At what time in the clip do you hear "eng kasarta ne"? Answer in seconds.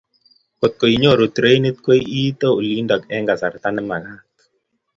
3.15-3.83